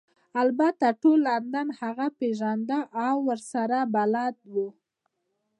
البته 0.43 0.87
ټول 1.01 1.17
لندن 1.29 1.67
هغه 1.81 2.07
پیژنده 2.19 2.79
او 3.05 3.15
ورسره 3.29 3.79
بلد 3.95 4.35
وو 4.53 4.67